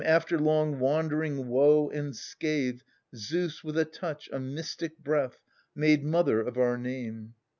[0.03, 2.81] After long wandering, woe, and scathe,
[3.15, 5.39] Zeus with a touch, a mystic breath,
[5.75, 7.35] Made mother of our name.